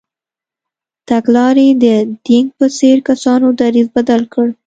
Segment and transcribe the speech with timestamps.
[1.07, 1.85] تګلارې د
[2.25, 4.47] دینګ په څېر کسانو دریځ بدل کړ.